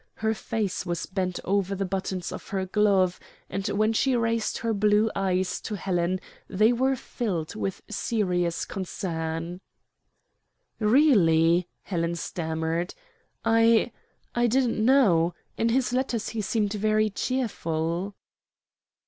[0.15, 3.19] Her face was bent over the buttons of her glove,
[3.51, 9.61] and when she raised her blue eyes to Helen they were filled with serious concern.
[10.79, 12.95] "Really," Helen stammered,
[13.45, 13.91] "I
[14.33, 18.15] I didn't know in his letters he seemed very cheerful."